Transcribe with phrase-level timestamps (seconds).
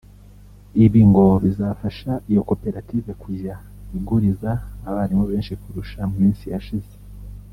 [0.83, 3.55] Ibi ngo bizafasha iyo koperative kujya
[3.97, 4.51] iguriza
[4.89, 6.93] abarimu benshi kurusha mu minsi yashize